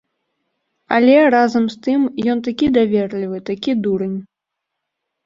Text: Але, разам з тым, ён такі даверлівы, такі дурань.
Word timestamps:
Але, 0.95 1.17
разам 1.35 1.67
з 1.73 1.77
тым, 1.87 2.01
ён 2.33 2.41
такі 2.47 2.65
даверлівы, 2.79 3.37
такі 3.51 3.71
дурань. 3.89 4.17